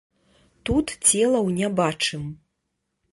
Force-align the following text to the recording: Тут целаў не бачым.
Тут 0.69 0.93
целаў 1.09 1.45
не 1.59 1.69
бачым. 1.81 2.23